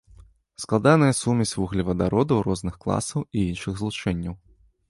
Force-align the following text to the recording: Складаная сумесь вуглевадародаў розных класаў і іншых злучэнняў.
Складаная 0.63 1.09
сумесь 1.21 1.51
вуглевадародаў 1.59 2.43
розных 2.47 2.75
класаў 2.87 3.19
і 3.37 3.47
іншых 3.51 3.73
злучэнняў. 3.83 4.35